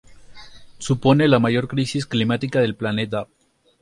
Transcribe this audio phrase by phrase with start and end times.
[0.79, 3.27] Supone la mayor crisis climática del planeta.